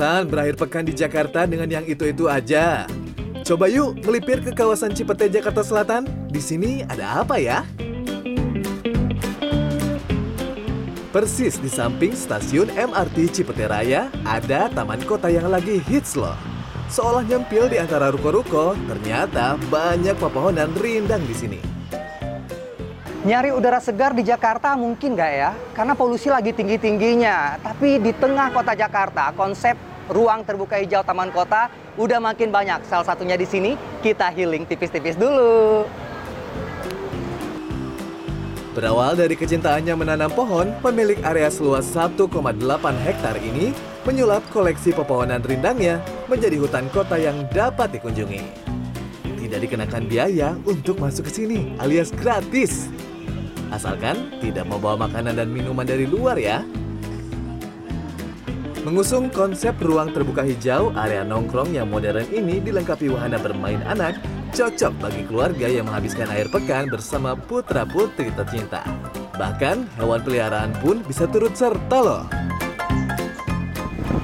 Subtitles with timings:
[0.00, 2.88] bosan berakhir pekan di Jakarta dengan yang itu-itu aja?
[3.44, 6.08] Coba yuk melipir ke kawasan Cipete, Jakarta Selatan.
[6.32, 7.68] Di sini ada apa ya?
[11.12, 16.32] Persis di samping stasiun MRT Cipete Raya, ada taman kota yang lagi hits loh.
[16.88, 21.60] Seolah nyempil di antara ruko-ruko, ternyata banyak pepohonan rindang di sini.
[23.20, 25.52] Nyari udara segar di Jakarta mungkin nggak ya?
[25.76, 27.60] Karena polusi lagi tinggi-tingginya.
[27.60, 32.82] Tapi di tengah kota Jakarta, konsep ruang terbuka hijau taman kota udah makin banyak.
[32.90, 35.86] Salah satunya di sini, kita healing tipis-tipis dulu.
[38.70, 42.30] Berawal dari kecintaannya menanam pohon, pemilik area seluas 1,8
[43.02, 43.74] hektar ini
[44.06, 45.98] menyulap koleksi pepohonan rindangnya
[46.30, 48.42] menjadi hutan kota yang dapat dikunjungi.
[49.42, 52.86] Tidak dikenakan biaya untuk masuk ke sini, alias gratis.
[53.74, 56.62] Asalkan tidak membawa makanan dan minuman dari luar ya.
[58.80, 64.16] Mengusung konsep ruang terbuka hijau, area nongkrong yang modern ini dilengkapi wahana bermain anak,
[64.56, 68.80] cocok bagi keluarga yang menghabiskan air pekan bersama putra-putri tercinta.
[69.36, 72.24] Bahkan hewan peliharaan pun bisa turut serta loh.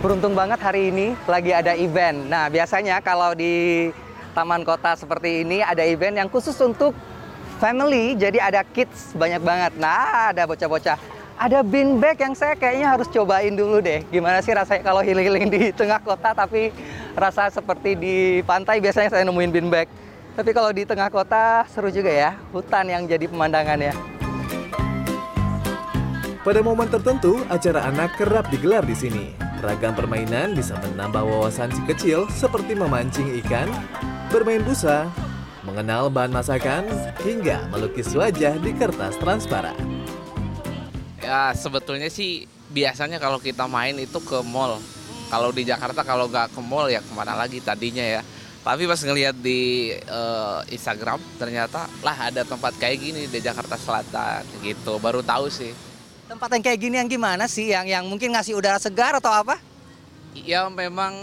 [0.00, 2.24] Beruntung banget hari ini lagi ada event.
[2.24, 3.92] Nah, biasanya kalau di
[4.32, 6.96] taman kota seperti ini ada event yang khusus untuk
[7.60, 9.76] family, jadi ada kids banyak banget.
[9.76, 11.15] Nah, ada bocah-bocah.
[11.36, 14.00] Ada bean bag yang saya kayaknya harus cobain dulu deh.
[14.08, 16.72] Gimana sih rasanya kalau healing-healing di tengah kota tapi
[17.12, 19.84] rasa seperti di pantai biasanya saya nemuin bean bag.
[20.32, 23.92] Tapi kalau di tengah kota seru juga ya, hutan yang jadi pemandangannya.
[26.40, 29.24] Pada momen tertentu, acara anak kerap digelar di sini.
[29.60, 33.68] Ragam permainan bisa menambah wawasan si kecil seperti memancing ikan,
[34.32, 35.04] bermain busa,
[35.68, 36.88] mengenal bahan masakan,
[37.20, 39.95] hingga melukis wajah di kertas transparan.
[41.26, 44.78] Ya sebetulnya sih biasanya kalau kita main itu ke mall.
[45.26, 48.22] Kalau di Jakarta kalau nggak ke mall ya ke mana lagi tadinya ya.
[48.62, 54.46] Tapi pas ngelihat di uh, Instagram ternyata lah ada tempat kayak gini di Jakarta Selatan
[54.62, 55.02] gitu.
[55.02, 55.74] Baru tahu sih.
[56.30, 57.74] Tempat yang kayak gini yang gimana sih?
[57.74, 59.58] Yang yang mungkin ngasih udara segar atau apa?
[60.34, 61.14] Ya memang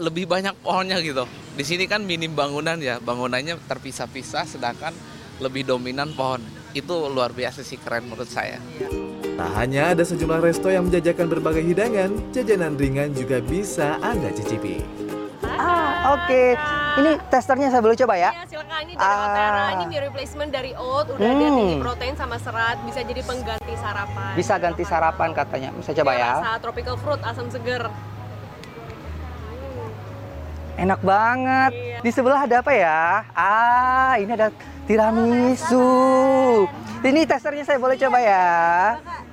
[0.00, 1.28] lebih banyak pohonnya gitu.
[1.56, 4.96] Di sini kan minim bangunan ya, bangunannya terpisah-pisah sedangkan
[5.44, 6.40] lebih dominan pohon.
[6.72, 8.56] Itu luar biasa sih keren menurut saya.
[9.32, 14.84] Tak hanya ada sejumlah resto yang menjajakan berbagai hidangan, jajanan ringan juga bisa Anda cicipi.
[15.42, 16.28] Ah, oke.
[16.28, 16.48] Okay.
[16.92, 18.30] Ini testernya saya boleh coba ya?
[18.36, 18.80] Iya, silakan.
[18.84, 19.24] Ini dari ah.
[19.24, 19.64] Otera.
[19.72, 21.06] Ini meal replacement dari oat.
[21.08, 21.40] Udah hmm.
[21.40, 22.76] ada tinggi protein sama serat.
[22.84, 24.32] Bisa jadi pengganti sarapan.
[24.36, 25.68] Bisa ganti sarapan katanya.
[25.72, 26.32] Bisa coba ya?
[26.36, 27.82] Rasa tropical fruit, asam seger.
[30.76, 31.72] Enak banget.
[31.72, 31.98] Iya.
[32.04, 33.24] Di sebelah ada apa ya?
[33.32, 34.52] Ah, ini ada
[34.84, 35.80] tiramisu.
[35.80, 36.68] Oh,
[37.06, 38.48] ini testernya saya boleh coba ya?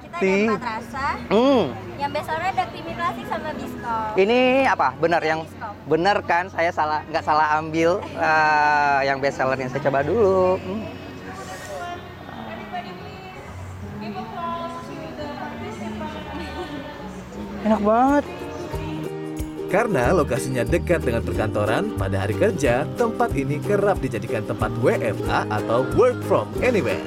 [0.10, 1.06] Kita ada empat rasa.
[1.30, 1.64] Hmm.
[2.00, 4.18] Yang bestsellernya ada creamy classic sama biscoff.
[4.18, 4.88] Ini apa?
[4.98, 5.40] Benar yang
[5.86, 6.46] benar kan?
[6.50, 9.70] Saya salah nggak salah ambil uh, yang bestsellernya.
[9.70, 10.58] Saya coba dulu.
[10.58, 10.82] Hmm.
[17.60, 18.26] Enak banget.
[19.70, 25.86] Karena lokasinya dekat dengan perkantoran, pada hari kerja, tempat ini kerap dijadikan tempat WFA atau
[25.94, 27.06] Work From Anywhere.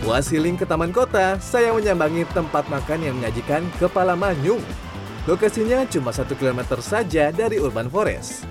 [0.00, 4.64] Puas healing ke Taman Kota, saya menyambangi tempat makan yang menyajikan kepala manyung
[5.28, 8.48] Lokasinya cuma satu kilometer saja dari Urban Forest.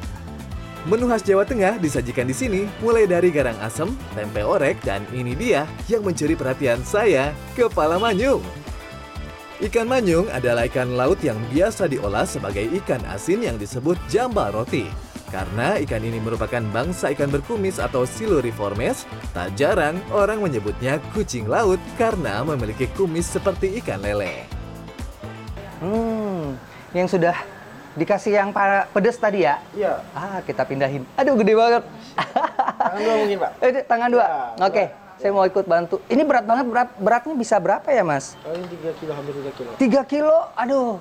[0.85, 5.33] Menu khas Jawa Tengah disajikan di sini mulai dari garang asem, tempe orek, dan ini
[5.33, 8.39] dia yang mencuri perhatian saya, kepala manyung.
[9.59, 14.87] Ikan manyung adalah ikan laut yang biasa diolah sebagai ikan asin yang disebut jambal roti.
[15.29, 21.77] Karena ikan ini merupakan bangsa ikan berkumis atau siluriformes, tak jarang orang menyebutnya kucing laut
[22.01, 24.49] karena memiliki kumis seperti ikan lele.
[25.85, 26.57] Hmm,
[26.97, 27.37] yang sudah
[27.93, 28.49] dikasih yang
[28.89, 29.61] pedes tadi ya?
[29.77, 30.01] Iya.
[30.17, 31.05] Ah, kita pindahin.
[31.13, 31.83] Aduh, gede banget.
[32.81, 33.51] Tangan dua mungkin, Pak.
[33.69, 34.25] Eh, tangan dua.
[34.25, 34.87] Ya, Oke, okay.
[35.21, 36.01] saya mau ikut bantu.
[36.09, 38.33] Ini berat banget, berat beratnya bisa berapa ya, Mas?
[38.49, 39.69] Oh, ini 3 kilo, hampir 3 kilo.
[39.77, 40.37] 3 kilo?
[40.57, 40.97] Aduh.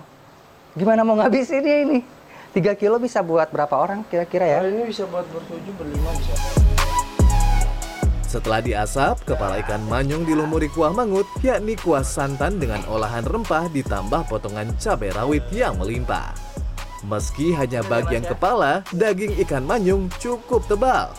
[0.77, 2.18] Gimana mau ngabisinnya ini?
[2.57, 4.59] 3 kilo bisa buat berapa orang kira-kira ya?
[4.65, 6.33] Oh, ini bisa buat bertujuh, berlima bisa.
[8.29, 14.29] Setelah diasap, kepala ikan manyung dilumuri kuah mangut, yakni kuah santan dengan olahan rempah ditambah
[14.29, 16.37] potongan cabai rawit yang melimpah.
[17.09, 21.13] Meski hanya bagian kepala, daging ikan manyung cukup tebal.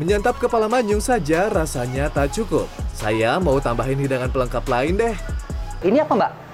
[0.00, 2.66] Menyantap kepala manyung saja rasanya tak cukup.
[2.90, 5.14] Saya mau tambahin hidangan pelengkap lain deh.
[5.84, 6.49] Ini apa mbak?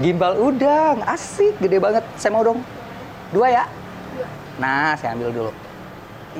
[0.00, 1.04] Gimbal udang.
[1.04, 2.00] Asik, gede banget.
[2.16, 2.64] Saya mau dong.
[3.36, 3.64] Dua ya?
[4.56, 5.52] Nah, saya ambil dulu.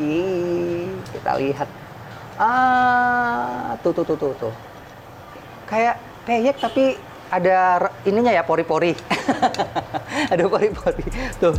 [0.00, 1.68] Ih, kita lihat.
[2.40, 4.54] Ah, tuh tuh tuh tuh tuh.
[5.68, 6.96] Kayak peyek tapi
[7.28, 8.96] ada ininya ya pori-pori.
[10.32, 11.04] ada pori-pori.
[11.36, 11.52] Tuh.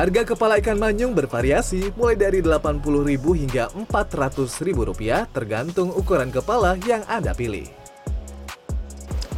[0.00, 7.04] Harga kepala ikan manyung bervariasi mulai dari Rp80.000 hingga Rp400.000 rupiah tergantung ukuran kepala yang
[7.04, 7.68] Anda pilih.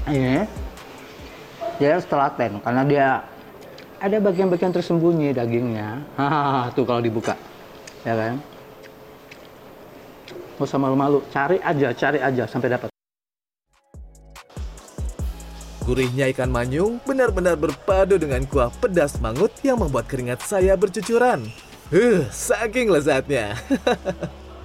[0.06, 0.46] Ini
[1.82, 3.26] dia harus telaten karena dia
[3.98, 5.98] ada bagian-bagian tersembunyi dagingnya.
[6.78, 7.34] Tuh kalau dibuka.
[8.06, 8.38] Ya kan?
[10.62, 12.91] Nggak usah malu-malu, cari aja, cari aja sampai dapat.
[15.92, 21.44] Gurihnya ikan manyung benar-benar berpadu dengan kuah pedas mangut yang membuat keringat saya bercucuran.
[21.92, 23.60] Huh, saking lezatnya.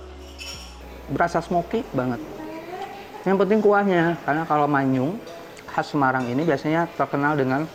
[1.12, 2.24] Berasa smoky banget.
[3.27, 5.19] Yang penting kuahnya, karena kalau manyung
[5.68, 7.68] khas Semarang ini biasanya terkenal dengan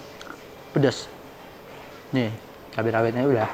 [0.72, 1.04] pedas.
[2.08, 2.32] Nih,
[2.72, 3.52] cabai rawitnya udah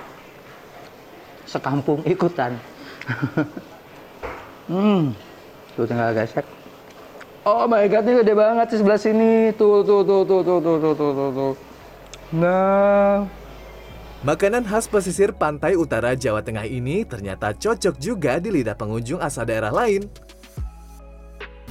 [1.42, 2.54] sekampung ikutan.
[4.70, 5.10] hmm,
[5.74, 6.57] tuh tinggal gesek.
[7.46, 9.54] Oh my god, ini gede banget di sebelah sini.
[9.54, 11.52] Tuh, tuh, tuh, tuh, tuh, tuh, tuh, tuh, tuh, tuh.
[12.34, 13.24] Nah,
[14.18, 19.46] Makanan khas pesisir pantai utara Jawa Tengah ini ternyata cocok juga di lidah pengunjung asal
[19.46, 20.10] daerah lain.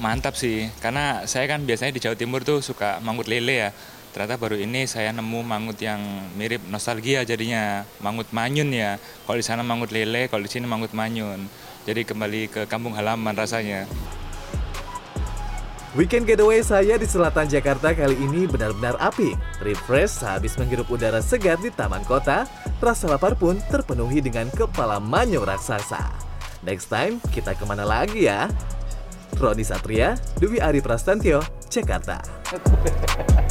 [0.00, 3.70] Mantap sih, karena saya kan biasanya di Jawa Timur tuh suka mangut lele ya.
[4.16, 6.00] Ternyata baru ini saya nemu mangut yang
[6.40, 8.96] mirip nostalgia jadinya, mangut manyun ya.
[9.28, 11.44] Kalau di sana mangut lele, kalau di sini mangut manyun.
[11.84, 13.84] Jadi kembali ke kampung halaman rasanya.
[15.98, 19.34] Weekend getaway saya di selatan Jakarta kali ini benar-benar apik.
[19.66, 22.46] Refresh sehabis menghirup udara segar di taman kota,
[22.78, 25.98] rasa lapar pun terpenuhi dengan kepala manyung raksasa.
[26.62, 28.46] Next time, kita ke mana lagi ya?
[29.42, 32.22] Roni Satria, Dewi Ari Prastantyo, Jakarta.